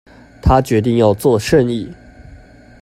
[0.41, 1.87] 他決定要做生意